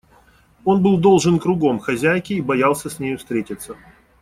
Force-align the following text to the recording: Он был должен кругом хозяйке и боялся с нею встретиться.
Он 0.65 0.81
был 0.81 0.97
должен 0.97 1.39
кругом 1.39 1.77
хозяйке 1.77 2.33
и 2.33 2.41
боялся 2.41 2.89
с 2.89 2.97
нею 2.97 3.19
встретиться. 3.19 3.77